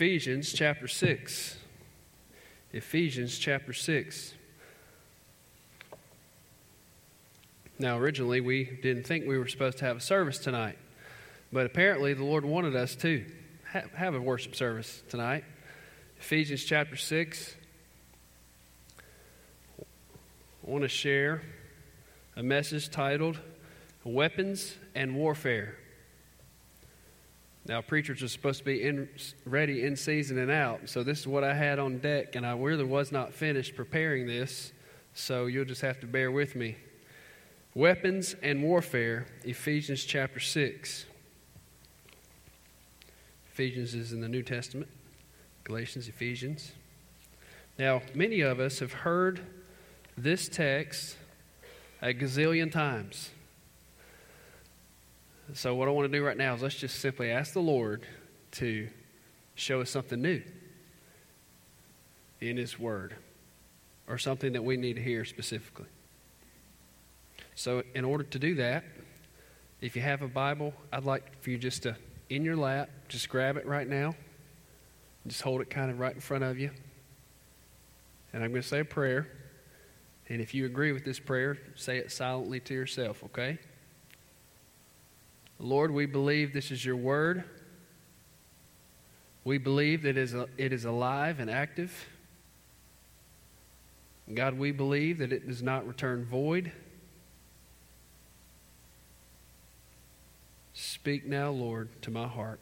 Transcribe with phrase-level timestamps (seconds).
[0.00, 1.56] Ephesians chapter 6.
[2.72, 4.32] Ephesians chapter 6.
[7.80, 10.78] Now, originally, we didn't think we were supposed to have a service tonight,
[11.52, 13.24] but apparently, the Lord wanted us to
[13.72, 15.42] have a worship service tonight.
[16.20, 17.56] Ephesians chapter 6.
[19.80, 19.82] I
[20.62, 21.42] want to share
[22.36, 23.40] a message titled
[24.04, 25.76] Weapons and Warfare.
[27.68, 29.10] Now, preachers are supposed to be in,
[29.44, 30.88] ready in season and out.
[30.88, 34.26] So, this is what I had on deck, and I really was not finished preparing
[34.26, 34.72] this.
[35.12, 36.76] So, you'll just have to bear with me.
[37.74, 41.04] Weapons and Warfare, Ephesians chapter 6.
[43.52, 44.88] Ephesians is in the New Testament,
[45.64, 46.72] Galatians, Ephesians.
[47.78, 49.42] Now, many of us have heard
[50.16, 51.18] this text
[52.00, 53.30] a gazillion times.
[55.54, 58.02] So, what I want to do right now is let's just simply ask the Lord
[58.52, 58.88] to
[59.54, 60.42] show us something new
[62.40, 63.14] in His Word
[64.06, 65.86] or something that we need to hear specifically.
[67.54, 68.84] So, in order to do that,
[69.80, 71.96] if you have a Bible, I'd like for you just to,
[72.28, 74.14] in your lap, just grab it right now.
[75.26, 76.70] Just hold it kind of right in front of you.
[78.34, 79.28] And I'm going to say a prayer.
[80.28, 83.58] And if you agree with this prayer, say it silently to yourself, okay?
[85.58, 87.44] Lord, we believe this is your word.
[89.44, 92.08] We believe that it is alive and active.
[94.32, 96.70] God, we believe that it does not return void.
[100.74, 102.60] Speak now, Lord, to my heart.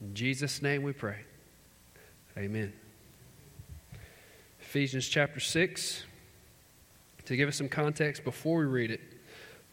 [0.00, 1.20] In Jesus' name we pray.
[2.36, 2.72] Amen.
[4.60, 6.02] Ephesians chapter 6.
[7.24, 9.00] To give us some context before we read it,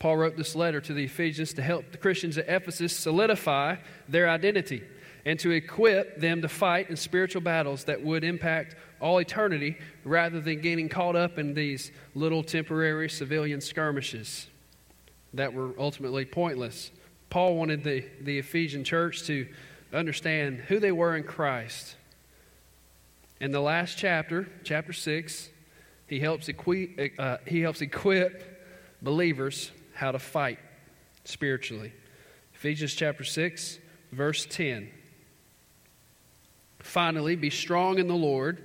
[0.03, 3.77] Paul wrote this letter to the Ephesians to help the Christians at Ephesus solidify
[4.09, 4.83] their identity
[5.23, 10.41] and to equip them to fight in spiritual battles that would impact all eternity rather
[10.41, 14.47] than getting caught up in these little temporary civilian skirmishes
[15.33, 16.91] that were ultimately pointless.
[17.29, 19.47] Paul wanted the, the Ephesian church to
[19.94, 21.95] understand who they were in Christ.
[23.39, 25.49] In the last chapter, chapter 6,
[26.07, 30.59] he helps, equi- uh, he helps equip believers how to fight
[31.23, 31.93] spiritually.
[32.53, 33.79] Ephesians chapter 6,
[34.11, 34.89] verse 10.
[36.79, 38.63] Finally, be strong in the Lord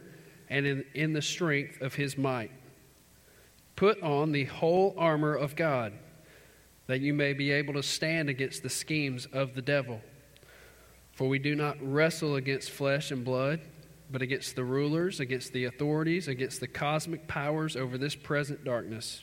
[0.49, 2.51] and in, in the strength of his might.
[3.77, 5.93] Put on the whole armor of God,
[6.87, 10.01] that you may be able to stand against the schemes of the devil.
[11.13, 13.61] For we do not wrestle against flesh and blood,
[14.11, 19.23] but against the rulers, against the authorities, against the cosmic powers over this present darkness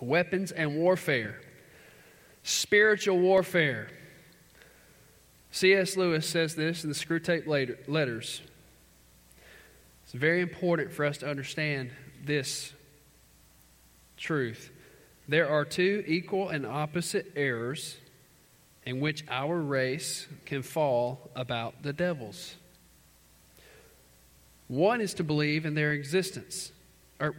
[0.00, 1.40] weapons and warfare,
[2.42, 3.88] spiritual warfare.
[5.50, 5.96] C.S.
[5.96, 8.42] Lewis says this in the Screw Screwtape Letters.
[10.04, 11.90] It's very important for us to understand
[12.24, 12.72] this
[14.16, 14.70] truth.
[15.26, 17.96] There are two equal and opposite errors
[18.86, 22.56] in which our race can fall about the devils.
[24.68, 26.72] One is to believe in their existence.
[27.20, 27.34] Or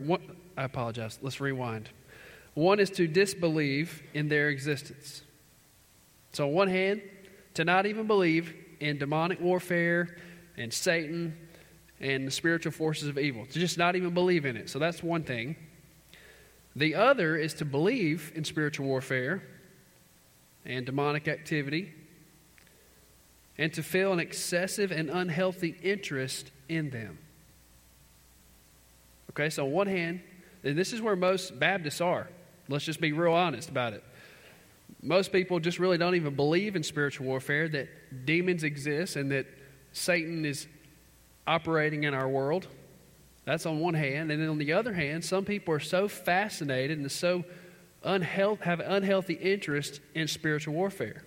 [0.58, 1.18] I apologize.
[1.22, 1.90] Let's rewind.
[2.60, 5.22] One is to disbelieve in their existence.
[6.34, 7.02] So, on one hand,
[7.54, 10.18] to not even believe in demonic warfare
[10.58, 11.38] and Satan
[12.02, 14.70] and the spiritual forces of evil, to just not even believe in it.
[14.70, 15.56] So, that's one thing.
[16.76, 19.42] The other is to believe in spiritual warfare
[20.66, 21.94] and demonic activity
[23.58, 27.20] and to feel an excessive and unhealthy interest in them.
[29.30, 30.20] Okay, so on one hand,
[30.66, 32.28] and this is where most Baptists are.
[32.69, 34.04] Let's just be real honest about it.
[35.01, 39.48] Most people just really don't even believe in spiritual warfare, that demons exist, and that
[39.92, 40.68] Satan is
[41.48, 42.68] operating in our world.
[43.45, 44.31] That's on one hand.
[44.31, 47.44] And then on the other hand, some people are so fascinated and so
[48.04, 51.24] unhealth, have unhealthy interest in spiritual warfare.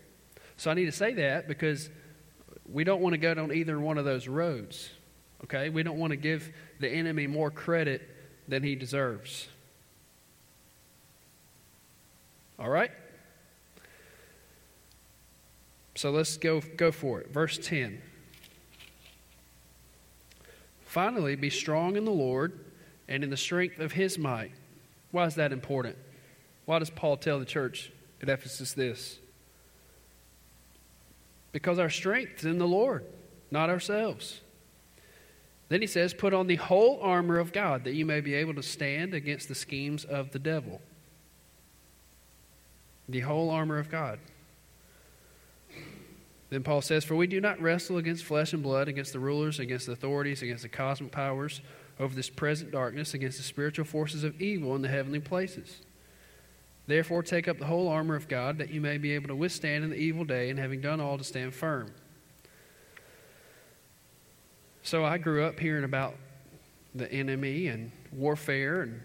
[0.57, 1.91] So I need to say that because
[2.71, 4.91] we don't want to go down either one of those roads.
[5.45, 5.71] Okay?
[5.71, 8.09] We don't want to give the enemy more credit
[8.47, 9.49] than he deserves.
[12.63, 12.93] All right?
[15.97, 17.33] So let's go, go for it.
[17.33, 18.01] Verse 10.
[20.85, 22.65] Finally, be strong in the Lord
[23.09, 24.53] and in the strength of his might.
[25.11, 25.97] Why is that important?
[26.65, 27.91] Why does Paul tell the church
[28.23, 29.19] at Ephesus this?
[31.51, 33.05] Because our strength is in the Lord,
[33.51, 34.41] not ourselves.
[35.69, 38.55] Then he says, Put on the whole armor of God that you may be able
[38.55, 40.81] to stand against the schemes of the devil.
[43.13, 44.19] The whole armor of God.
[46.49, 49.59] Then Paul says, For we do not wrestle against flesh and blood, against the rulers,
[49.59, 51.61] against the authorities, against the cosmic powers
[52.01, 55.83] over this present darkness, against the spiritual forces of evil in the heavenly places.
[56.87, 59.85] Therefore, take up the whole armor of God, that you may be able to withstand
[59.85, 61.93] in the evil day, and having done all, to stand firm.
[64.83, 66.15] So I grew up hearing about
[66.95, 69.03] the enemy and warfare and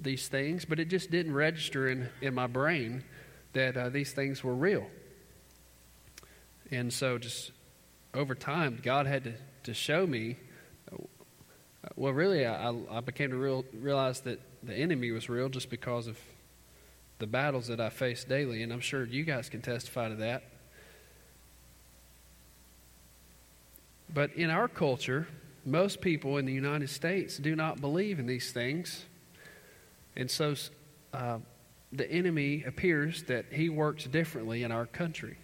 [0.00, 3.04] these things, but it just didn't register in, in my brain
[3.52, 4.86] that uh, these things were real.
[6.70, 7.52] And so, just
[8.14, 9.34] over time, God had to,
[9.64, 10.36] to show me.
[11.96, 16.06] Well, really, I, I became to real, realize that the enemy was real just because
[16.06, 16.18] of
[17.18, 20.44] the battles that I face daily, and I'm sure you guys can testify to that.
[24.12, 25.26] But in our culture,
[25.64, 29.04] most people in the United States do not believe in these things.
[30.16, 30.54] And so
[31.14, 31.38] uh,
[31.92, 35.36] the enemy appears that he works differently in our country.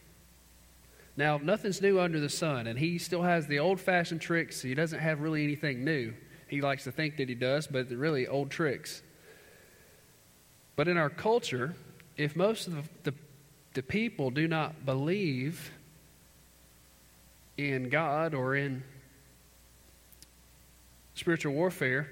[1.17, 4.63] Now, nothing's new under the sun, and he still has the old fashioned tricks.
[4.63, 6.15] He doesn't have really anything new.
[6.47, 9.03] He likes to think that he does, but really old tricks.
[10.77, 11.75] But in our culture,
[12.17, 13.15] if most of the, the,
[13.75, 15.73] the people do not believe
[17.57, 18.85] in God or in
[21.15, 22.09] spiritual warfare,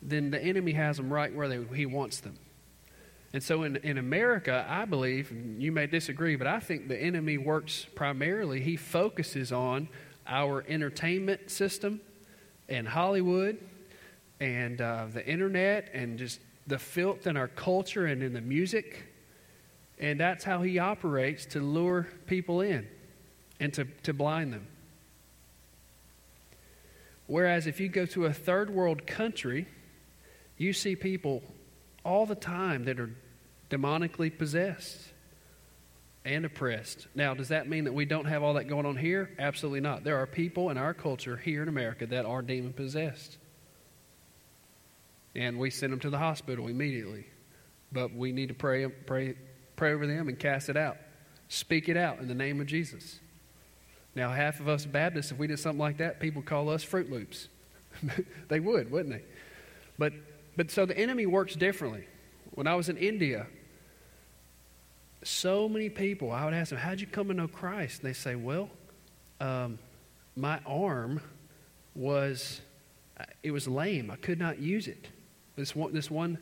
[0.00, 2.38] then the enemy has them right where they, he wants them.
[3.34, 7.36] And so in, in America, I believe, you may disagree, but I think the enemy
[7.36, 9.88] works primarily, he focuses on
[10.24, 12.00] our entertainment system
[12.68, 13.58] and Hollywood
[14.38, 16.38] and uh, the internet and just
[16.68, 19.02] the filth in our culture and in the music.
[19.98, 22.86] And that's how he operates to lure people in
[23.58, 24.68] and to, to blind them.
[27.26, 29.66] Whereas if you go to a third world country,
[30.56, 31.42] you see people
[32.04, 33.10] all the time that are
[33.74, 34.98] demonically possessed
[36.24, 37.06] and oppressed.
[37.14, 39.30] Now, does that mean that we don't have all that going on here?
[39.38, 40.04] Absolutely not.
[40.04, 43.38] There are people in our culture here in America that are demon possessed
[45.34, 47.26] and we send them to the hospital immediately.
[47.92, 49.34] But we need to pray, pray,
[49.76, 50.96] pray over them and cast it out.
[51.48, 53.20] Speak it out in the name of Jesus.
[54.14, 57.10] Now, half of us Baptists, if we did something like that, people call us Fruit
[57.10, 57.48] Loops.
[58.48, 59.24] they would, wouldn't they?
[59.98, 60.12] But,
[60.56, 62.06] but so the enemy works differently.
[62.52, 63.46] When I was in India,
[65.26, 68.00] so many people, I would ask them, How'd you come to know Christ?
[68.02, 68.70] And they say, Well,
[69.40, 69.78] um,
[70.36, 71.20] my arm
[71.94, 72.60] was,
[73.42, 74.10] it was lame.
[74.10, 75.08] I could not use it.
[75.56, 76.38] This one, this one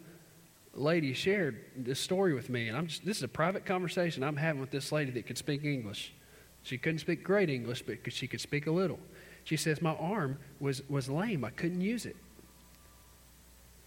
[0.74, 4.36] lady shared this story with me, and I'm just, this is a private conversation I'm
[4.36, 6.14] having with this lady that could speak English.
[6.62, 8.98] She couldn't speak great English, but she could speak a little.
[9.44, 11.44] She says, My arm was, was lame.
[11.44, 12.16] I couldn't use it.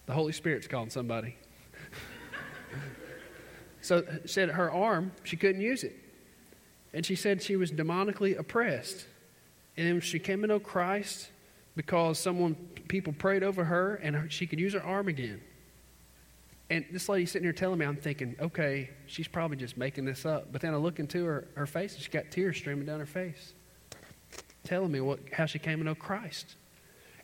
[0.05, 1.37] The Holy Spirit's calling somebody.
[3.85, 5.95] So said her arm, she couldn't use it.
[6.93, 9.05] And she said she was demonically oppressed.
[9.77, 11.29] And she came to know Christ
[11.75, 12.55] because someone
[12.87, 15.41] people prayed over her and she could use her arm again.
[16.69, 20.25] And this lady sitting here telling me, I'm thinking, okay, she's probably just making this
[20.25, 20.51] up.
[20.51, 23.05] But then I look into her, her face and she's got tears streaming down her
[23.05, 23.53] face,
[24.63, 26.55] telling me what, how she came to know Christ.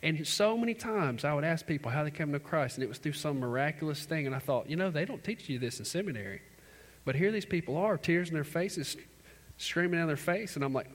[0.00, 2.84] And so many times I would ask people how they came to know Christ, and
[2.84, 4.26] it was through some miraculous thing.
[4.26, 6.42] And I thought, you know, they don't teach you this in seminary.
[7.04, 8.96] But here these people are, tears in their faces,
[9.56, 10.56] streaming down their face.
[10.56, 10.88] And I'm like,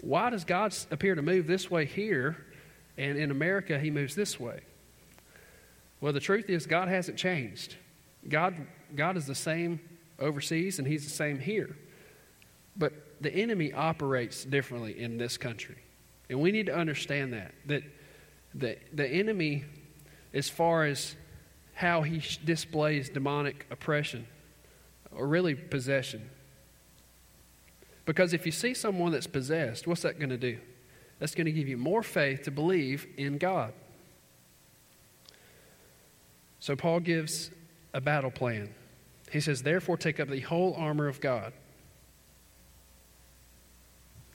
[0.00, 2.36] why does God appear to move this way here
[3.00, 4.60] and in America, he moves this way.
[6.02, 7.76] Well, the truth is, God hasn't changed.
[8.28, 8.54] God,
[8.94, 9.80] God is the same
[10.18, 11.76] overseas, and he's the same here.
[12.76, 15.76] But the enemy operates differently in this country.
[16.28, 17.54] And we need to understand that.
[17.66, 17.84] That
[18.54, 19.64] the, the enemy,
[20.34, 21.16] as far as
[21.72, 24.26] how he displays demonic oppression,
[25.12, 26.30] or really possession,
[28.06, 30.58] Because if you see someone that's possessed, what's that going to do?
[31.18, 33.72] That's going to give you more faith to believe in God.
[36.58, 37.50] So Paul gives
[37.92, 38.74] a battle plan.
[39.30, 41.52] He says, Therefore, take up the whole armor of God.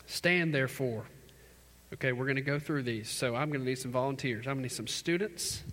[0.06, 1.06] Stand therefore.
[1.94, 3.10] Okay, we're going to go through these.
[3.10, 4.48] So I'm going to need some volunteers.
[4.48, 5.64] I'm going to need some students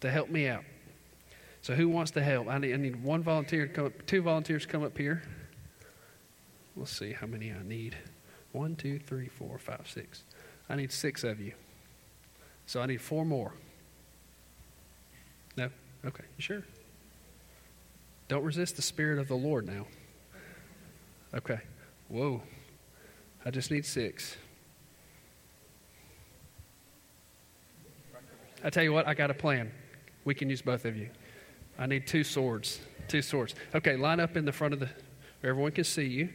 [0.00, 0.64] to help me out.
[1.62, 2.48] So who wants to help?
[2.48, 5.22] I need, I need one volunteer to come up, two volunteers to come up here.
[6.76, 7.96] Let's see how many I need.
[8.50, 10.24] One, two, three, four, five, six.
[10.68, 11.52] I need six of you.
[12.66, 13.54] So I need four more.
[15.56, 15.68] No?
[16.04, 16.62] Okay, you sure?
[18.28, 19.86] Don't resist the Spirit of the Lord now.
[21.34, 21.60] Okay.
[22.08, 22.42] Whoa.
[23.44, 24.36] I just need six.
[28.64, 29.70] I tell you what, I got a plan.
[30.24, 31.08] We can use both of you.
[31.78, 32.80] I need two swords.
[33.08, 33.54] Two swords.
[33.74, 34.88] Okay, line up in the front of the
[35.40, 36.28] where everyone can see you.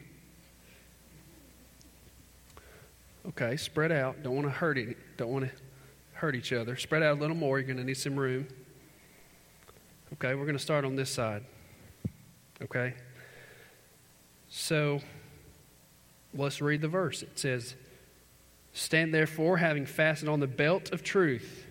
[3.29, 4.23] Okay, spread out.
[4.23, 4.97] Don't want to hurt it.
[5.17, 5.51] Don't want to
[6.13, 6.75] hurt each other.
[6.75, 7.59] Spread out a little more.
[7.59, 8.47] You're going to need some room.
[10.13, 11.43] Okay, we're going to start on this side.
[12.61, 12.93] Okay?
[14.49, 15.01] So,
[16.33, 17.21] let's read the verse.
[17.21, 17.75] It says,
[18.73, 21.66] Stand therefore, having fastened on the belt of truth.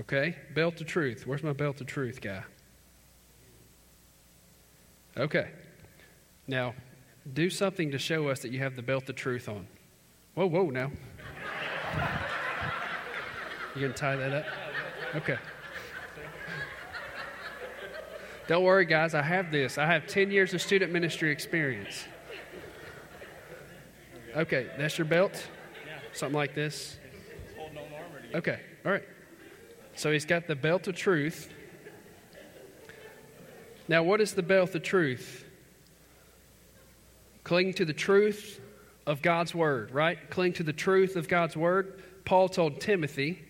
[0.00, 0.36] Okay?
[0.54, 1.26] Belt of truth.
[1.26, 2.42] Where's my belt of truth guy?
[5.16, 5.50] Okay.
[6.46, 6.74] Now,
[7.32, 9.66] do something to show us that you have the belt of truth on.
[10.34, 10.90] Whoa, whoa, now.
[13.74, 14.46] You gonna tie that up?
[15.16, 15.38] Okay.
[18.48, 19.14] Don't worry, guys.
[19.14, 19.78] I have this.
[19.78, 22.04] I have 10 years of student ministry experience.
[24.34, 25.46] Okay, that's your belt?
[25.86, 25.98] Yeah.
[26.12, 26.98] Something like this?
[28.34, 29.04] Okay, all right.
[30.00, 31.52] So he's got the belt of truth.
[33.86, 35.44] Now, what is the belt of truth?
[37.44, 38.62] Cling to the truth
[39.06, 40.18] of God's word, right?
[40.30, 42.02] Cling to the truth of God's word.
[42.24, 43.42] Paul told Timothy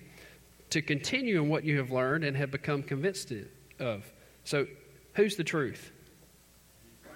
[0.71, 3.33] to continue in what you have learned and have become convinced
[3.79, 4.13] of.
[4.43, 4.67] So,
[5.15, 5.93] who's the truth?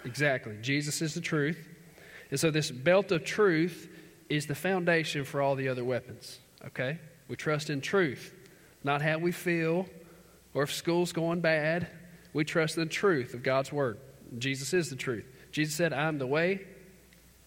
[0.04, 0.58] Exactly.
[0.62, 1.58] Jesus is the truth.
[2.30, 3.88] And so, this belt of truth
[4.28, 6.38] is the foundation for all the other weapons.
[6.66, 7.00] Okay?
[7.26, 8.32] We trust in truth,
[8.84, 9.86] not how we feel
[10.52, 11.88] or if school's going bad.
[12.32, 13.98] We trust the truth of God's word.
[14.38, 15.24] Jesus is the truth.
[15.50, 16.62] Jesus said, I'm the way,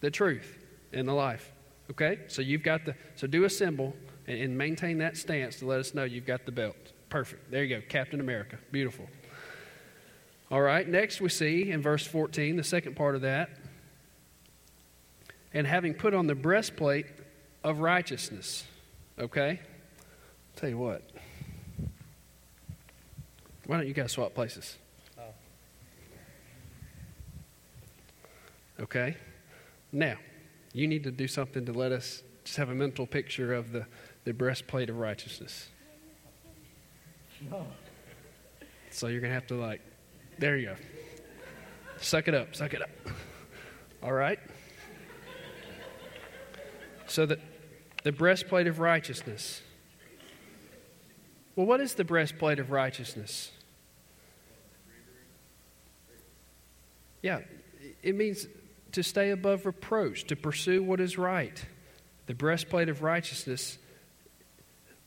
[0.00, 0.58] the truth,
[0.92, 1.52] and the life.
[1.90, 2.20] Okay?
[2.28, 3.94] So you've got the, so do a symbol
[4.26, 6.76] and, and maintain that stance to let us know you've got the belt.
[7.08, 7.50] Perfect.
[7.50, 7.82] There you go.
[7.88, 8.58] Captain America.
[8.70, 9.06] Beautiful.
[10.50, 10.88] All right.
[10.88, 13.50] Next, we see in verse 14, the second part of that.
[15.52, 17.06] And having put on the breastplate
[17.64, 18.64] of righteousness.
[19.18, 19.60] Okay?
[20.56, 21.02] Tell you what.
[23.68, 24.76] Why don't you guys swap places?
[25.16, 25.22] Oh.
[28.80, 29.16] Okay?
[29.92, 30.16] Now,
[30.72, 33.86] you need to do something to let us just have a mental picture of the
[34.28, 35.70] the breastplate of righteousness.
[37.50, 37.66] No.
[38.90, 39.80] So you're going to have to, like,
[40.38, 40.74] there you go.
[41.96, 42.90] Suck it up, suck it up.
[44.02, 44.38] All right?
[47.06, 47.38] So that
[48.04, 49.62] the breastplate of righteousness.
[51.56, 53.52] Well, what is the breastplate of righteousness?
[57.22, 57.40] Yeah,
[58.02, 58.46] it means
[58.92, 61.64] to stay above reproach, to pursue what is right.
[62.26, 63.78] The breastplate of righteousness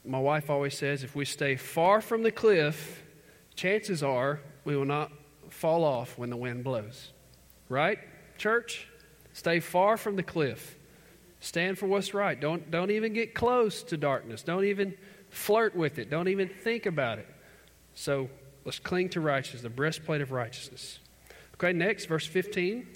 [0.03, 3.03] my wife always says if we stay far from the cliff,
[3.55, 5.11] chances are we will not
[5.49, 7.11] fall off when the wind blows.
[7.69, 7.99] Right,
[8.37, 8.87] church?
[9.33, 10.77] Stay far from the cliff.
[11.39, 12.39] Stand for what's right.
[12.39, 14.43] Don't, don't even get close to darkness.
[14.43, 14.95] Don't even
[15.29, 16.09] flirt with it.
[16.09, 17.27] Don't even think about it.
[17.93, 18.29] So
[18.65, 20.99] let's cling to righteousness, the breastplate of righteousness.
[21.63, 22.87] Okay, next, verse 15.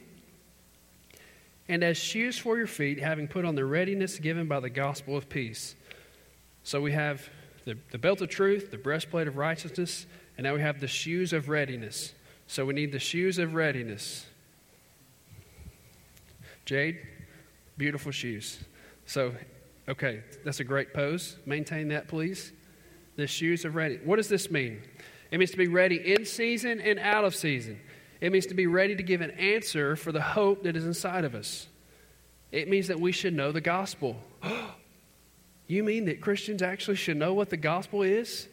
[1.70, 5.16] And as shoes for your feet, having put on the readiness given by the gospel
[5.16, 5.76] of peace.
[6.64, 7.30] So we have
[7.66, 11.32] the, the belt of truth, the breastplate of righteousness, and now we have the shoes
[11.32, 12.14] of readiness.
[12.48, 14.26] So we need the shoes of readiness.
[16.66, 16.98] Jade,
[17.78, 18.60] beautiful shoes.
[19.06, 19.32] So,
[19.88, 21.38] okay, that's a great pose.
[21.46, 22.52] Maintain that, please.
[23.16, 24.00] The shoes of ready.
[24.04, 24.82] What does this mean?
[25.30, 27.80] It means to be ready in season and out of season.
[28.22, 31.26] It means to be ready to give an answer for the hope that is inside
[31.26, 31.68] of us.
[32.52, 34.18] It means that we should know the gospel.
[35.68, 38.48] You mean that Christians actually should know what the gospel is?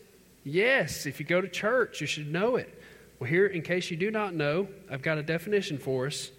[0.44, 2.80] Yes, if you go to church, you should know it.
[3.18, 6.30] Well, here, in case you do not know, I've got a definition for us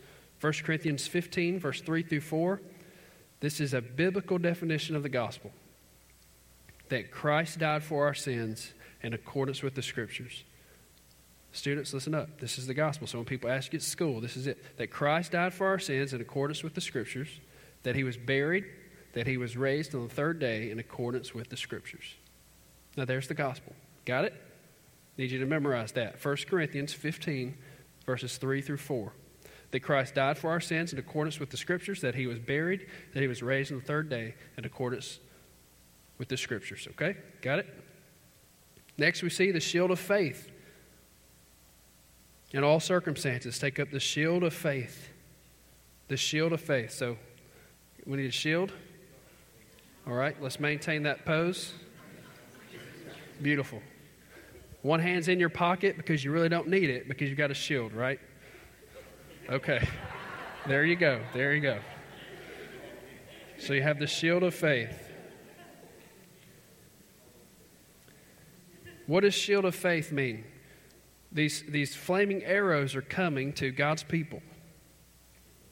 [0.42, 2.60] 1 Corinthians 15, verse 3 through 4.
[3.40, 5.52] This is a biblical definition of the gospel
[6.90, 10.44] that Christ died for our sins in accordance with the scriptures.
[11.54, 12.40] Students, listen up.
[12.40, 13.06] This is the gospel.
[13.06, 15.78] So when people ask you at school, this is it that Christ died for our
[15.78, 17.30] sins in accordance with the scriptures,
[17.84, 18.66] that he was buried,
[19.14, 22.16] that he was raised on the third day in accordance with the scriptures.
[22.98, 23.74] Now there's the gospel.
[24.06, 24.34] Got it?
[25.16, 26.24] Need you to memorize that.
[26.26, 27.56] 1 Corinthians 15,
[28.08, 29.14] verses 3 through 4.
[29.70, 32.88] That Christ died for our sins in accordance with the scriptures, that he was buried,
[33.14, 35.20] that he was raised on the third day in accordance
[36.18, 36.88] with the scriptures.
[36.92, 37.16] Okay?
[37.44, 37.68] Got it?
[38.98, 40.50] Next, we see the shield of faith.
[42.54, 45.10] In all circumstances, take up the shield of faith.
[46.08, 46.92] The shield of faith.
[46.92, 47.18] So,
[48.06, 48.72] we need a shield.
[50.06, 51.74] All right, let's maintain that pose.
[53.42, 53.82] Beautiful.
[54.84, 57.56] One hand's in your pocket because you really don't need it because you've got a
[57.56, 58.20] shield, right?
[59.50, 59.88] Okay.
[60.68, 61.22] There you go.
[61.34, 61.80] There you go.
[63.58, 65.10] So you have the shield of faith.
[69.08, 70.46] What does shield of faith mean?
[71.34, 74.42] These, these flaming arrows are coming to God's people.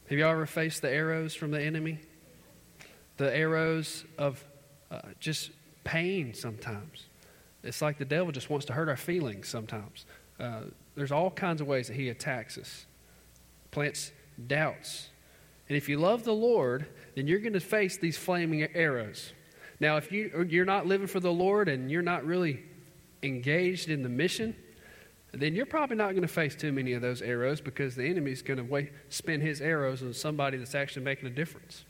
[0.10, 2.00] Have you ever faced the arrows from the enemy?
[3.18, 4.44] The arrows of
[4.90, 5.52] uh, just
[5.84, 7.06] pain sometimes.
[7.64, 10.06] It's like the devil just wants to hurt our feelings sometimes.
[10.40, 10.62] Uh,
[10.96, 12.86] there's all kinds of ways that he attacks us,
[13.70, 14.12] plants
[14.48, 15.10] doubts.
[15.70, 19.32] And if you love the Lord, then you're going to face these flaming arrows.
[19.80, 22.64] Now, if you, you're not living for the Lord and you're not really
[23.24, 24.56] engaged in the mission,
[25.40, 28.42] then you're probably not going to face too many of those arrows because the enemy's
[28.42, 31.86] going to spin his arrows on somebody that's actually making a difference.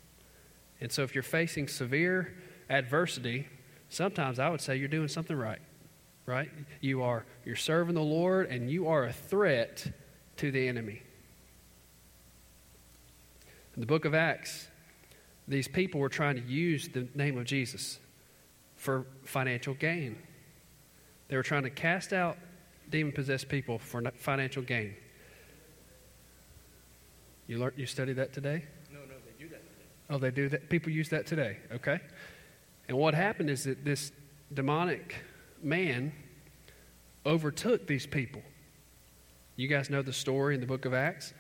[0.80, 2.36] And so if you're facing severe
[2.70, 3.48] adversity,
[3.90, 5.62] sometimes I would say you're doing something right.
[6.28, 6.52] Right?
[6.82, 9.92] You are you're serving the Lord and you are a threat
[10.38, 11.02] to the enemy.
[13.76, 14.68] In the book of Acts,
[15.48, 18.00] these people were trying to use the name of Jesus
[18.76, 20.18] for financial gain.
[21.28, 22.38] They were trying to cast out
[22.92, 24.94] demon possessed people for financial gain.
[27.48, 28.64] You learned, you studied that today?
[28.94, 29.88] No, no, they do that today.
[30.10, 30.70] Oh, they do that.
[30.70, 31.58] People use that today.
[31.74, 32.00] Okay.
[32.88, 34.12] And what happened is that this
[34.54, 35.16] demonic
[35.64, 36.14] man
[37.26, 38.42] overtook these people.
[39.56, 41.34] You guys know the story in the book of Acts.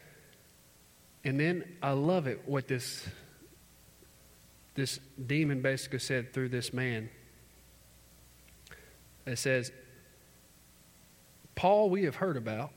[1.23, 3.07] And then I love it what this
[4.75, 7.09] this demon basically said through this man.
[9.25, 9.71] It says,
[11.55, 12.71] Paul we have heard about,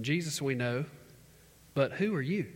[0.00, 0.84] Jesus we know,
[1.74, 2.46] but who are you?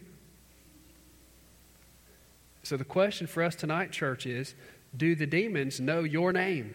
[2.63, 4.55] So the question for us tonight, church, is
[4.97, 6.75] do the demons know your name?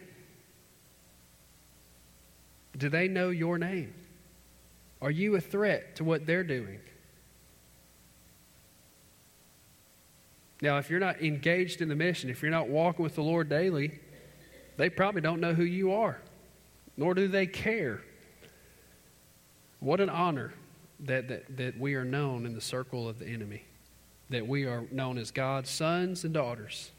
[2.76, 3.94] Do they know your name?
[5.00, 6.80] Are you a threat to what they're doing?
[10.62, 13.48] Now, if you're not engaged in the mission, if you're not walking with the Lord
[13.48, 14.00] daily,
[14.76, 16.20] they probably don't know who you are,
[16.96, 18.02] nor do they care.
[19.80, 20.52] What an honor
[21.00, 23.64] that, that, that we are known in the circle of the enemy,
[24.30, 26.90] that we are known as God's sons and daughters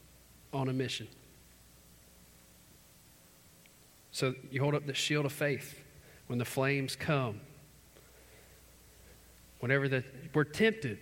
[0.52, 1.08] on a mission.
[4.10, 5.82] So you hold up the shield of faith
[6.26, 7.40] when the flames come.
[9.60, 10.98] Whenever the, we're tempted,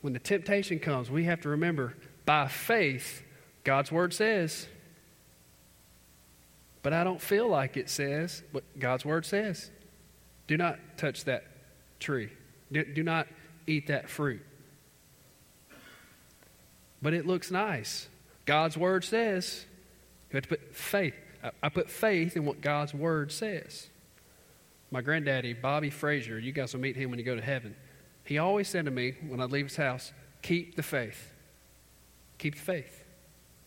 [0.00, 3.22] when the temptation comes, we have to remember by faith,
[3.64, 4.66] God's word says,
[6.82, 9.70] but I don't feel like it says what God's word says.
[10.52, 11.44] Do not touch that
[11.98, 12.28] tree.
[12.70, 13.26] Do, do not
[13.66, 14.42] eat that fruit.
[17.00, 18.06] But it looks nice.
[18.44, 19.64] God's word says
[20.28, 21.14] you have to put faith.
[21.42, 23.88] I, I put faith in what God's word says.
[24.90, 27.74] My granddaddy, Bobby Frazier, you guys will meet him when you go to heaven.
[28.22, 30.12] He always said to me when I leave his house,
[30.42, 31.32] keep the faith.
[32.36, 33.04] Keep the faith.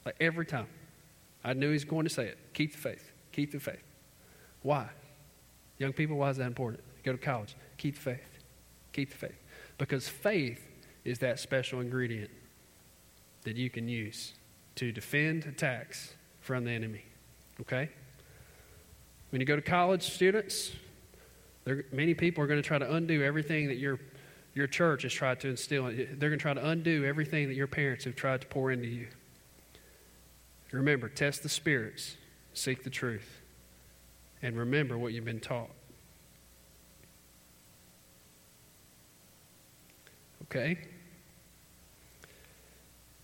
[0.06, 0.67] Like every time.
[1.43, 2.38] I knew he was going to say it.
[2.54, 3.12] Keep the faith.
[3.32, 3.82] Keep the faith.
[4.62, 4.89] Why?
[5.77, 6.83] Young people, why is that important?
[7.03, 7.55] Go to college.
[7.77, 8.39] Keep the faith.
[8.93, 9.43] Keep the faith.
[9.77, 10.65] Because faith
[11.03, 12.31] is that special ingredient
[13.43, 14.33] that you can use
[14.75, 17.03] to defend attacks from the enemy.
[17.61, 17.89] Okay?
[19.29, 20.71] When you go to college, students,
[21.65, 23.99] there, many people are going to try to undo everything that your,
[24.53, 25.85] your church has tried to instill.
[25.85, 28.88] They're going to try to undo everything that your parents have tried to pour into
[28.88, 29.07] you.
[30.71, 32.17] Remember, test the spirits,
[32.53, 33.41] seek the truth
[34.45, 35.71] and remember what you've been taught.
[40.43, 40.77] Okay?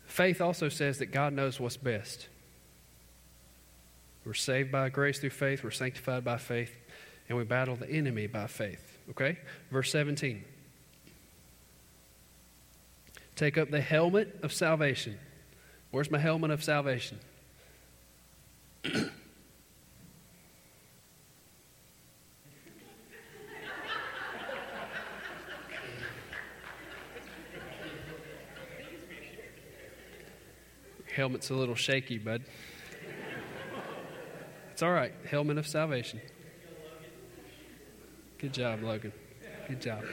[0.07, 2.27] Faith also says that God knows what's best.
[4.25, 6.75] We're saved by grace through faith, we're sanctified by faith,
[7.29, 8.97] and we battle the enemy by faith.
[9.11, 9.37] Okay?
[9.69, 10.43] Verse 17.
[13.35, 15.19] Take up the helmet of salvation.
[15.91, 17.19] Where's my helmet of salvation?
[31.21, 32.41] helmet's a little shaky, bud.
[34.71, 35.13] It's all right.
[35.29, 36.19] Helmet of salvation.
[38.39, 39.13] Good job, Logan.
[39.67, 40.03] Good job.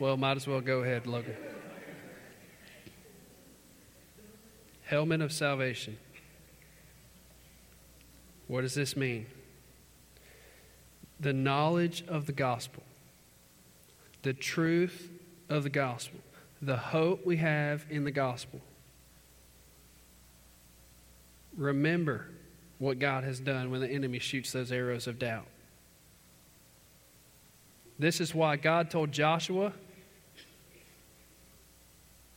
[0.00, 1.36] Well, might as well go ahead, Logan.
[4.82, 5.96] Helmet of salvation.
[8.48, 9.26] What does this mean?
[11.20, 12.82] The knowledge of the gospel,
[14.22, 15.08] the truth
[15.52, 16.18] of the gospel,
[16.62, 18.60] the hope we have in the gospel.
[21.56, 22.26] Remember
[22.78, 25.46] what God has done when the enemy shoots those arrows of doubt.
[27.98, 29.72] This is why God told Joshua,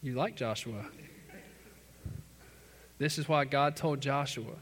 [0.04, 0.86] You like Joshua.
[2.97, 4.54] This is why God told Joshua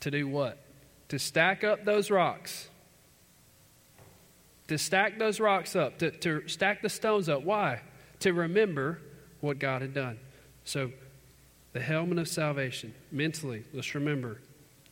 [0.00, 0.58] to do what?
[1.08, 2.68] To stack up those rocks.
[4.68, 7.42] To stack those rocks up, to, to stack the stones up.
[7.42, 7.80] Why?
[8.20, 9.00] To remember
[9.40, 10.18] what God had done.
[10.64, 10.92] So,
[11.72, 14.40] the helmet of salvation, mentally, let's remember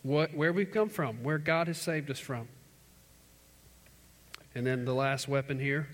[0.03, 2.49] what, where we've come from, where God has saved us from.
[4.55, 5.89] And then the last weapon here.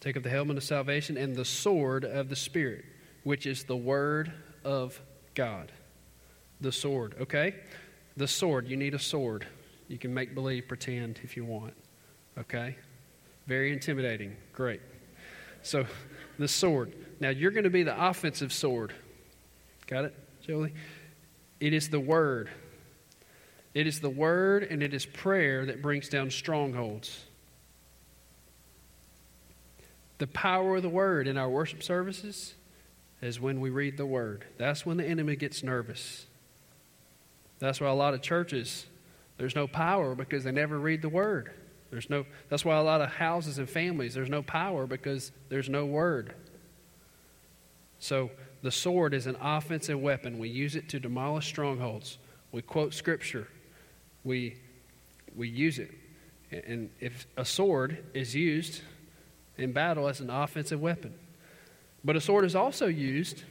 [0.00, 2.84] Take up the helmet of salvation and the sword of the Spirit,
[3.24, 4.32] which is the Word
[4.64, 5.00] of
[5.34, 5.72] God.
[6.60, 7.54] The sword, okay?
[8.18, 9.46] The sword, you need a sword.
[9.86, 11.72] You can make believe, pretend if you want,
[12.36, 12.76] okay?
[13.46, 14.36] Very intimidating.
[14.52, 14.80] Great.
[15.62, 15.86] So,
[16.36, 16.92] the sword.
[17.20, 18.92] Now, you're going to be the offensive sword.
[19.86, 20.74] Got it, Jolie?
[21.60, 22.50] It is the Word.
[23.72, 27.24] It is the Word and it is prayer that brings down strongholds.
[30.18, 32.54] The power of the Word in our worship services
[33.22, 34.44] is when we read the Word.
[34.58, 36.26] That's when the enemy gets nervous.
[37.58, 38.86] That's why a lot of churches,
[39.36, 41.52] there's no power because they never read the Word.
[41.90, 45.68] There's no, that's why a lot of houses and families, there's no power because there's
[45.68, 46.34] no Word.
[47.98, 48.30] So,
[48.62, 50.38] the sword is an offensive weapon.
[50.38, 52.18] We use it to demolish strongholds.
[52.50, 53.46] We quote scripture.
[54.24, 54.56] We,
[55.36, 55.92] we use it.
[56.50, 58.80] And if a sword is used
[59.56, 61.14] in battle as an offensive weapon,
[62.04, 63.44] but a sword is also used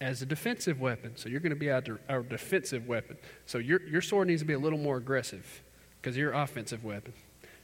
[0.00, 1.16] as a defensive weapon.
[1.16, 3.16] So you're going to be our, our defensive weapon.
[3.46, 5.62] So your, your sword needs to be a little more aggressive
[6.00, 7.12] because you're offensive weapon.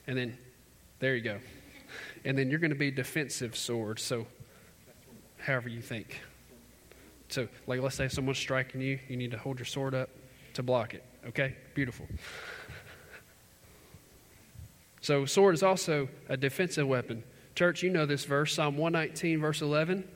[0.07, 0.37] And then,
[0.99, 1.39] there you go.
[2.25, 4.01] And then you're going to be defensive sword.
[4.01, 4.27] So
[5.45, 6.21] however you think.
[7.29, 10.11] So, like, let's say someone's striking you, you need to hold your sword up
[10.55, 11.05] to block it.
[11.27, 11.57] Okay?
[11.75, 12.07] Beautiful.
[15.01, 17.23] So, sword is also a defensive weapon.
[17.55, 20.09] Church, you know this verse, Psalm 119, verse 11.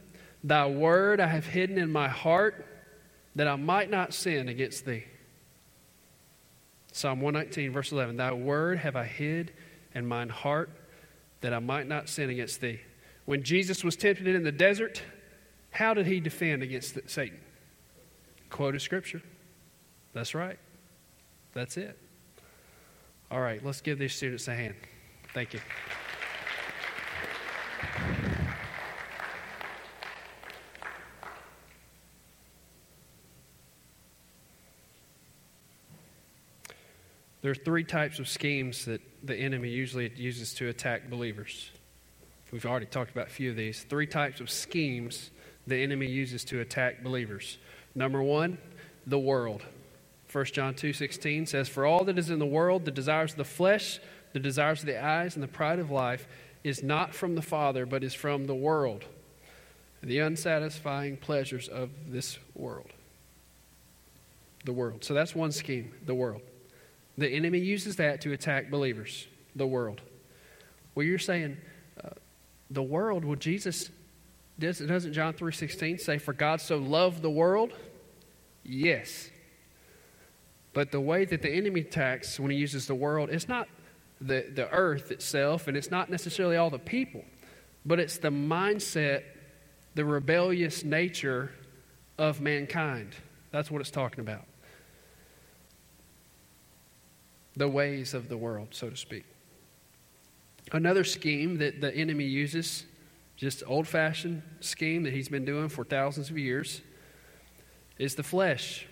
[0.45, 2.65] Thy word I have hidden in my heart
[3.35, 5.05] that I might not sin against thee.
[6.93, 8.17] Psalm 119, verse 11.
[8.17, 9.53] Thy word have I hid
[9.95, 10.71] in mine heart
[11.41, 12.81] that I might not sin against thee.
[13.25, 15.03] When Jesus was tempted in the desert,
[15.71, 17.39] how did he defend against Satan?
[18.51, 19.23] Quoted scripture.
[20.15, 20.59] That's right.
[21.53, 21.99] That's it.
[23.31, 24.75] All right, let's give these students a hand.
[25.35, 25.61] Thank you.
[37.49, 41.71] There are three types of schemes that the enemy usually uses to attack believers.
[42.53, 43.85] We've already talked about a few of these.
[43.85, 45.31] Three types of schemes
[45.67, 47.57] the enemy uses to attack believers.
[47.95, 48.59] Number one,
[49.07, 49.63] the world.
[50.31, 53.39] 1 John 2 16 says, For all that is in the world, the desires of
[53.39, 53.99] the flesh,
[54.35, 56.29] the desires of the eyes, and the pride of life,
[56.65, 59.07] is not from the Father, but is from the world,
[60.03, 62.91] the unsatisfying pleasures of this world.
[64.67, 65.03] The world.
[65.03, 66.43] So that's one scheme, the world.
[67.19, 69.27] The enemy uses that to attack believers,
[69.57, 70.01] the world.
[70.95, 71.59] Well, you're saying,
[72.03, 72.11] uh,
[72.71, 73.91] the world, well, Jesus
[74.59, 77.73] doesn't John 3:16 say for God so loved the world?
[78.65, 79.31] Yes.
[80.73, 83.69] But the way that the enemy attacks when he uses the world, it's not
[84.21, 87.25] the, the earth itself, and it's not necessarily all the people,
[87.87, 89.23] but it's the mindset,
[89.95, 91.51] the rebellious nature
[92.17, 93.15] of mankind.
[93.51, 94.48] That's what it's talking about.
[97.59, 99.25] The ways of the world, so to speak.
[100.73, 102.85] Another scheme that the enemy uses
[103.37, 106.81] just old fashioned scheme that he's been doing for thousands of years,
[107.99, 108.87] is the flesh.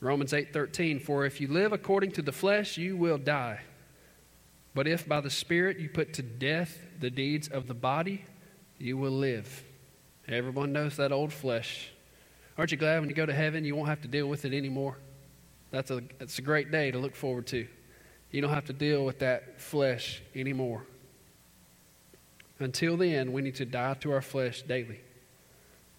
[0.00, 3.60] Romans 8:13 For if you live according to the flesh you will die
[4.74, 8.24] but if by the spirit you put to death the deeds of the body
[8.78, 9.64] you will live
[10.28, 11.90] everyone knows that old flesh
[12.56, 14.54] aren't you glad when you go to heaven you won't have to deal with it
[14.54, 14.98] anymore
[15.70, 17.66] that's a that's a great day to look forward to
[18.30, 20.84] You don't have to deal with that flesh anymore.
[22.58, 25.00] Until then, we need to die to our flesh daily.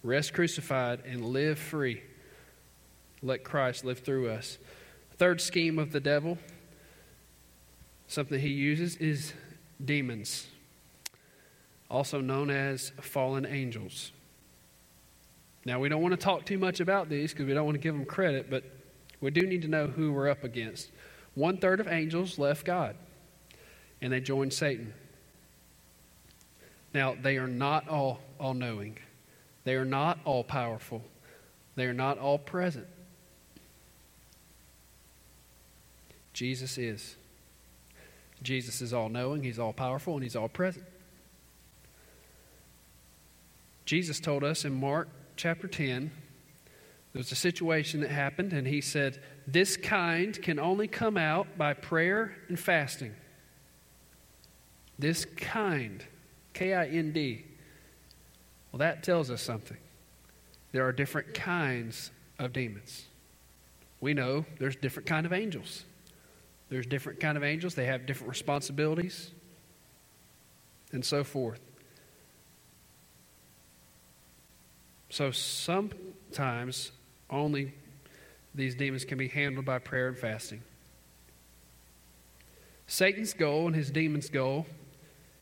[0.03, 2.01] Rest crucified and live free.
[3.21, 4.57] Let Christ live through us.
[5.17, 6.37] Third scheme of the devil,
[8.07, 9.33] something he uses, is
[9.83, 10.47] demons,
[11.89, 14.11] also known as fallen angels.
[15.65, 17.81] Now, we don't want to talk too much about these because we don't want to
[17.81, 18.63] give them credit, but
[19.21, 20.91] we do need to know who we're up against.
[21.35, 22.95] One third of angels left God
[24.01, 24.93] and they joined Satan.
[26.93, 28.97] Now, they are not all all knowing.
[29.63, 31.03] They are not all powerful.
[31.75, 32.87] They are not all present.
[36.33, 37.15] Jesus is.
[38.41, 40.85] Jesus is all knowing, he's all powerful, and he's all present.
[43.85, 46.11] Jesus told us in Mark chapter 10
[47.13, 51.57] there was a situation that happened, and he said, This kind can only come out
[51.57, 53.15] by prayer and fasting.
[54.99, 56.03] This kind,
[56.53, 57.45] K I N D.
[58.71, 59.77] Well, that tells us something.
[60.71, 63.05] There are different kinds of demons.
[64.01, 65.85] We know there's different kind of angels.
[66.69, 67.73] There's different kind of angels.
[67.73, 69.31] They have different responsibilities
[70.91, 71.59] and so forth.
[75.09, 76.91] So sometimes
[77.29, 77.73] only
[78.55, 80.61] these demons can be handled by prayer and fasting.
[82.87, 84.65] Satan's goal and his demon's goal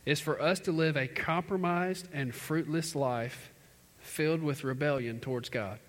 [0.06, 3.52] is for us to live a compromised and fruitless life
[4.00, 5.80] filled with rebellion towards God.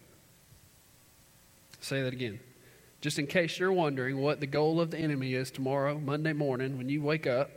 [1.81, 2.41] Say that again.
[3.01, 6.79] Just in case you're wondering what the goal of the enemy is tomorrow, Monday morning,
[6.79, 7.51] when you wake up,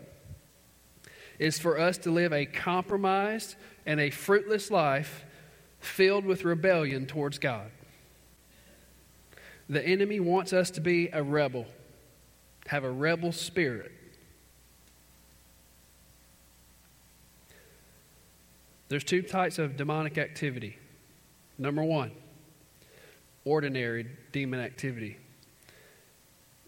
[1.39, 5.25] is for us to live a compromised and a fruitless life
[5.79, 7.71] filled with rebellion towards God.
[9.71, 11.65] The enemy wants us to be a rebel,
[12.67, 13.93] have a rebel spirit.
[18.89, 20.77] There's two types of demonic activity.
[21.57, 22.11] Number one,
[23.45, 25.15] ordinary demon activity.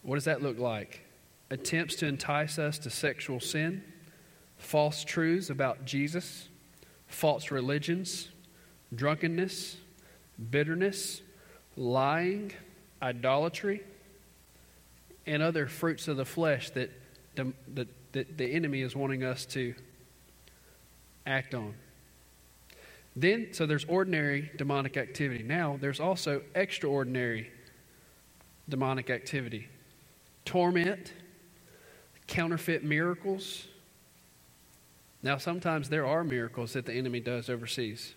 [0.04, 1.02] What does that look like?
[1.50, 3.84] Attempts to entice us to sexual sin,
[4.56, 6.48] false truths about Jesus,
[7.08, 8.30] false religions,
[8.96, 9.76] drunkenness,
[10.50, 11.22] bitterness,
[11.76, 12.54] lying,
[13.04, 13.84] idolatry,
[15.26, 16.90] and other fruits of the flesh that
[17.36, 19.76] the, that, that the enemy is wanting us to
[21.26, 21.74] act on.
[23.16, 25.44] Then, so there's ordinary demonic activity.
[25.44, 27.52] Now, there's also extraordinary
[28.68, 29.68] demonic activity
[30.46, 31.14] torment,
[32.28, 33.68] counterfeit miracles.
[35.22, 38.14] Now, sometimes there are miracles that the enemy does overseas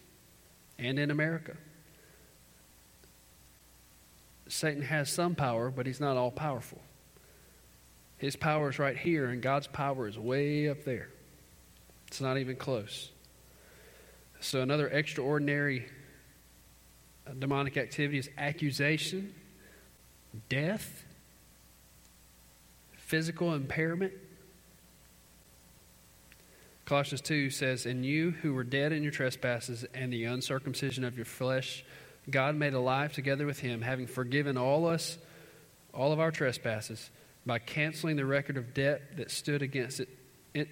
[0.79, 1.57] and in America.
[4.49, 6.81] Satan has some power, but he's not all powerful.
[8.19, 11.09] His power is right here, and God's power is way up there.
[12.07, 13.11] It's not even close.
[14.41, 15.87] So, another extraordinary
[17.27, 19.35] uh, demonic activity is accusation,
[20.49, 21.05] death,
[22.93, 24.13] physical impairment.
[26.85, 31.17] Colossians 2 says, And you who were dead in your trespasses and the uncircumcision of
[31.17, 31.85] your flesh,
[32.29, 35.19] God made alive together with him, having forgiven all us,
[35.95, 37.11] all of our trespasses,
[37.45, 40.09] by canceling the record of debt that stood against it,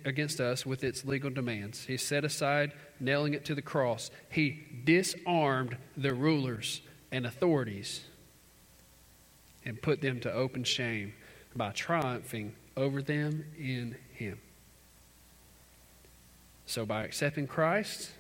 [0.05, 1.85] against us with its legal demands.
[1.85, 4.11] He set aside, nailing it to the cross.
[4.31, 6.81] He disarmed the rulers
[7.13, 8.03] and authorities
[9.65, 11.13] and put them to open shame
[11.55, 14.41] by triumphing over them in him.
[16.67, 18.11] So by accepting Christ,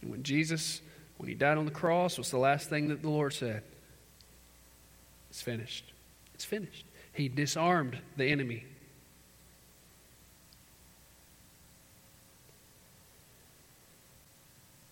[0.00, 0.80] when Jesus
[1.22, 3.62] when he died on the cross, what's the last thing that the Lord said?
[5.30, 5.92] It's finished.
[6.34, 6.84] It's finished.
[7.12, 8.64] He disarmed the enemy.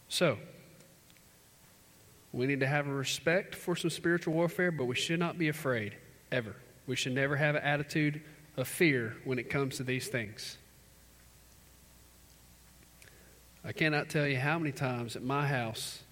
[0.09, 0.38] So,
[2.33, 5.49] we need to have a respect for some spiritual warfare, but we should not be
[5.49, 5.97] afraid,
[6.31, 6.55] ever.
[6.87, 8.23] We should never have an attitude
[8.57, 10.59] of fear when it comes to these things.
[13.64, 16.05] I cannot tell you how many times at my house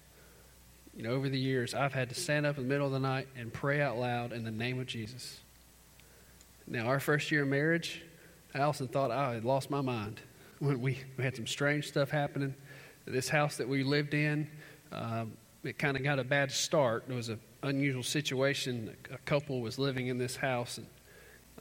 [0.99, 2.99] you know, over the years, I've had to stand up in the middle of the
[2.99, 5.39] night and pray out loud in the name of Jesus.
[6.67, 8.03] Now, our first year of marriage,
[8.53, 10.21] Allison thought I had lost my mind
[10.59, 12.53] when we, we had some strange stuff happening.
[13.07, 14.51] This house that we lived in,
[14.91, 17.05] um, it kind of got a bad start.
[17.07, 18.93] There was an unusual situation.
[19.13, 20.87] A couple was living in this house and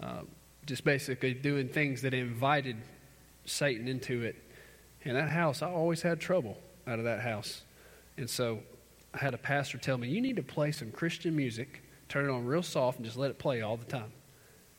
[0.01, 0.21] uh,
[0.65, 2.77] just basically doing things that invited
[3.45, 4.35] Satan into it.
[5.05, 7.61] And that house, I always had trouble out of that house.
[8.17, 8.61] And so
[9.13, 12.31] I had a pastor tell me, you need to play some Christian music, turn it
[12.31, 14.11] on real soft, and just let it play all the time.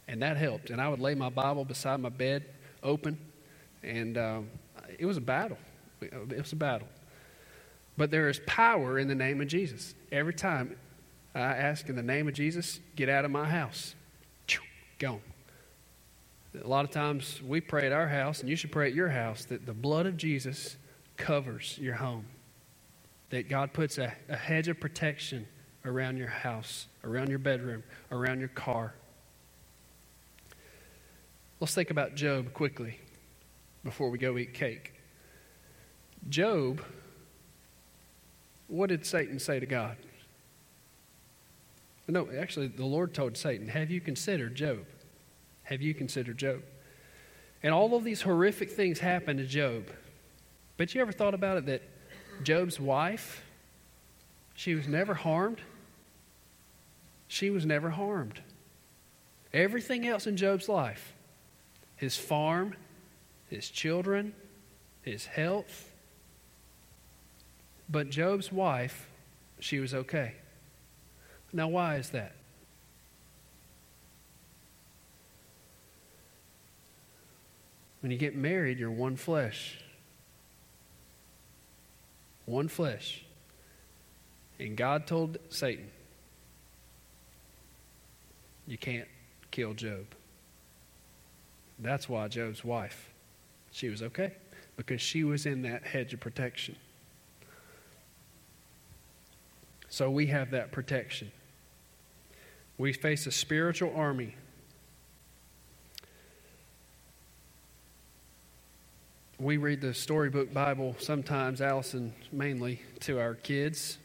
[0.06, 0.70] And that helped.
[0.70, 2.44] And I would lay my Bible beside my bed
[2.82, 3.18] open,
[3.82, 4.50] and um,
[4.98, 5.58] it was a battle.
[6.00, 6.88] It was a battle.
[7.96, 9.94] But there is power in the name of Jesus.
[10.12, 10.76] Every time
[11.34, 13.94] I ask in the name of Jesus, get out of my house.
[14.98, 15.20] Gone.
[16.60, 19.10] A lot of times we pray at our house, and you should pray at your
[19.10, 20.76] house, that the blood of Jesus
[21.16, 22.24] covers your home.
[23.30, 25.46] That God puts a, a hedge of protection
[25.84, 28.94] around your house, around your bedroom, around your car.
[31.60, 32.98] Let's think about Job quickly
[33.84, 34.94] before we go eat cake.
[36.28, 36.82] Job,
[38.68, 39.96] what did Satan say to God?
[42.06, 44.86] No, actually, the Lord told Satan, Have you considered Job?
[45.64, 46.62] Have you considered Job?
[47.62, 49.90] And all of these horrific things happened to Job.
[50.76, 51.82] But you ever thought about it that
[52.42, 53.44] Job's wife,
[54.54, 55.60] she was never harmed?
[57.26, 58.40] She was never harmed.
[59.52, 61.12] Everything else in Job's life,
[61.96, 62.74] his farm,
[63.48, 64.34] his children,
[65.02, 65.90] his health,
[67.88, 69.08] but Job's wife,
[69.60, 70.34] she was okay.
[71.52, 72.34] Now, why is that?
[78.00, 79.80] When you get married, you're one flesh.
[82.48, 83.22] One flesh.
[84.58, 85.90] And God told Satan,
[88.66, 89.06] You can't
[89.50, 90.06] kill Job.
[91.78, 93.10] That's why Job's wife,
[93.70, 94.32] she was okay,
[94.78, 96.76] because she was in that hedge of protection.
[99.90, 101.30] So we have that protection.
[102.78, 104.36] We face a spiritual army
[109.40, 113.98] we read the storybook Bible sometimes, Allison mainly, to our kids.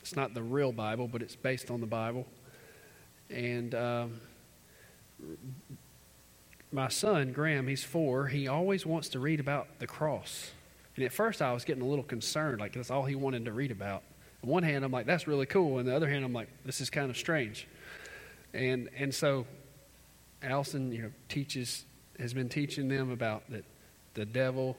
[0.00, 2.24] It's not the real Bible, but it's based on the Bible.
[3.28, 4.20] And um,
[6.70, 10.52] my son, Graham, he's four, he always wants to read about the cross.
[10.94, 13.52] And at first, I was getting a little concerned, like that's all he wanted to
[13.52, 14.04] read about.
[14.44, 15.78] On one hand, I'm like, that's really cool.
[15.78, 17.66] And the other hand, I'm like, this is kind of strange.
[18.54, 19.46] And, and so
[20.42, 21.84] Allison, you know, teaches,
[22.20, 23.64] has been teaching them about that
[24.16, 24.76] the devil.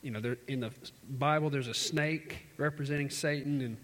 [0.00, 0.70] You know, in the
[1.10, 3.60] Bible, there's a snake representing Satan.
[3.60, 3.76] And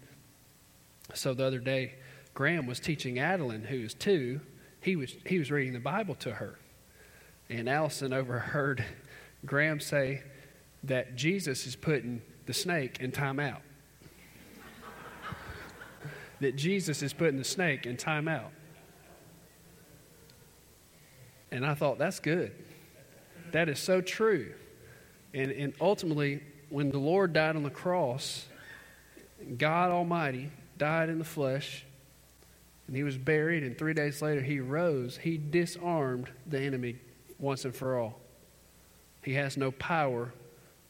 [1.13, 1.93] so the other day,
[2.33, 4.41] Graham was teaching Adeline, who is two,
[4.81, 6.57] he was, he was reading the Bible to her.
[7.49, 8.83] And Allison overheard
[9.45, 10.23] Graham say
[10.83, 13.61] that Jesus is putting the snake in timeout.
[16.39, 18.49] that Jesus is putting the snake in timeout.
[21.51, 22.53] And I thought, that's good.
[23.51, 24.53] That is so true.
[25.33, 28.45] And, and ultimately, when the Lord died on the cross,
[29.57, 31.85] God Almighty died in the flesh,
[32.87, 35.17] and he was buried, and three days later he rose.
[35.17, 36.97] He disarmed the enemy
[37.39, 38.19] once and for all.
[39.23, 40.33] He has no power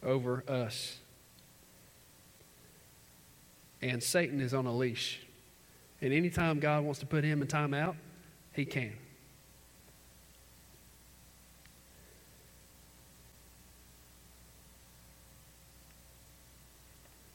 [0.04, 0.98] over us.
[3.82, 5.22] And Satan is on a leash.
[6.02, 7.96] And anytime God wants to put him in timeout,
[8.54, 8.94] he can.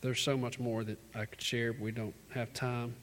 [0.03, 2.97] There's so much more that I could share, but we don't have time.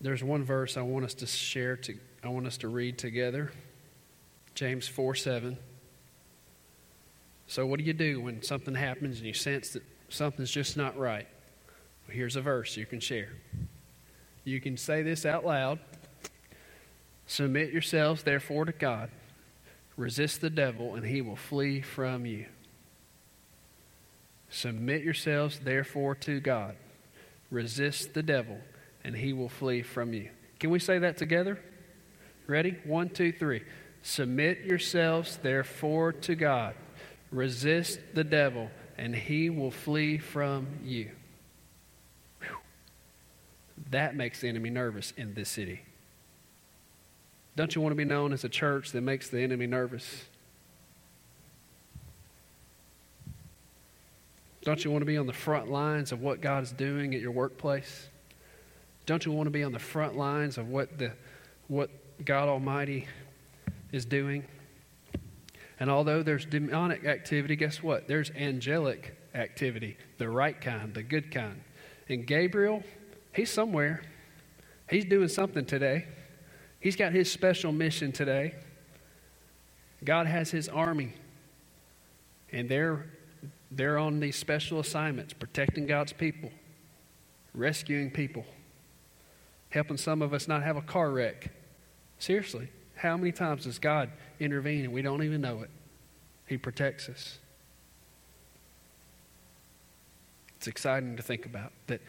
[0.00, 3.52] There's one verse I want us to share to I want us to read together.
[4.54, 5.58] James 4 7.
[7.48, 10.96] So what do you do when something happens and you sense that something's just not
[10.96, 11.26] right?
[12.06, 13.32] Well, here's a verse you can share.
[14.44, 15.80] You can say this out loud.
[17.26, 19.10] Submit yourselves therefore to God.
[19.96, 22.46] Resist the devil, and he will flee from you.
[24.50, 26.76] Submit yourselves, therefore, to God.
[27.50, 28.58] Resist the devil,
[29.04, 30.30] and he will flee from you.
[30.60, 31.58] Can we say that together?
[32.46, 32.76] Ready?
[32.84, 33.62] One, two, three.
[34.02, 36.74] Submit yourselves, therefore, to God.
[37.30, 41.10] Resist the devil, and he will flee from you.
[42.40, 42.56] Whew.
[43.90, 45.80] That makes the enemy nervous in this city.
[47.56, 50.26] Don't you want to be known as a church that makes the enemy nervous?
[54.62, 57.20] Don't you want to be on the front lines of what God is doing at
[57.20, 58.08] your workplace?
[59.06, 61.12] Don't you want to be on the front lines of what the
[61.68, 61.90] what
[62.24, 63.06] God Almighty
[63.90, 64.44] is doing?
[65.78, 68.08] And although there's demonic activity, guess what?
[68.08, 71.60] There's angelic activity, the right kind, the good kind.
[72.08, 72.82] And Gabriel,
[73.34, 74.02] he's somewhere.
[74.90, 76.06] He's doing something today.
[76.86, 78.54] He's got his special mission today.
[80.04, 81.14] God has his army,
[82.52, 83.06] and they're,
[83.72, 86.52] they're on these special assignments protecting God's people,
[87.52, 88.44] rescuing people.
[89.70, 91.50] helping some of us not have a car wreck.
[92.20, 94.08] Seriously, how many times does God
[94.38, 95.70] intervene and we don't even know it?
[96.46, 97.40] He protects us.
[100.58, 102.00] It's exciting to think about that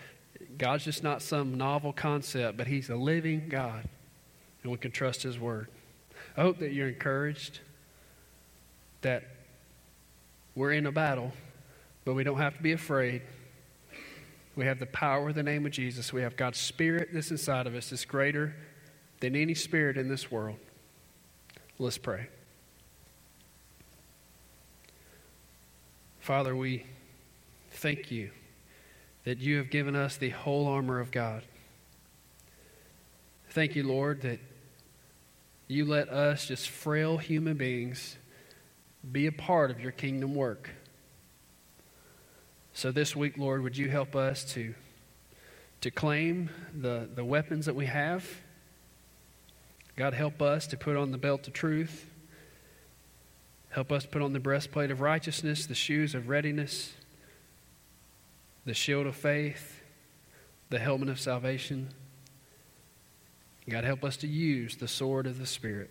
[0.60, 3.90] God's just not some novel concept, but He's a living God,
[4.68, 5.70] and we can trust His Word.
[6.36, 7.62] I hope that you're encouraged
[9.02, 9.24] that
[10.56, 11.32] we're in a battle,
[12.04, 13.22] but we don't have to be afraid.
[14.58, 16.12] We have the power of the name of Jesus.
[16.12, 18.58] We have God's Spirit that's inside of us that's greater
[19.22, 20.58] than any spirit in this world.
[21.80, 22.28] Let's pray.
[26.20, 26.86] Father, we
[27.72, 28.32] thank you
[29.24, 31.44] that you have given us the whole armor of God.
[33.52, 34.40] Thank you, Lord, that
[35.68, 38.18] you let us, just frail human beings,
[39.12, 40.70] be a part of your kingdom work.
[42.74, 44.76] So this week, Lord, would you help us to,
[45.82, 48.26] to claim the, the weapons that we have?
[49.96, 52.06] God, help us to put on the belt of truth.
[53.70, 56.94] Help us put on the breastplate of righteousness, the shoes of readiness,
[58.66, 59.82] the shield of faith,
[60.70, 61.90] the helmet of salvation.
[63.70, 65.90] God, help us to use the sword of the Spirit.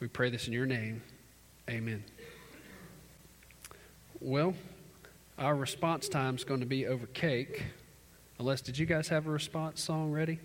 [0.00, 1.02] We pray this in your name.
[1.68, 2.04] Amen.
[4.20, 4.54] Well,
[5.38, 7.62] our response time is going to be over cake.
[8.38, 10.40] Unless, did you guys have a response song ready?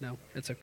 [0.00, 0.58] No, it's okay.